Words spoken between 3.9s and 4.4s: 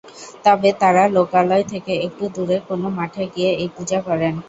করেন।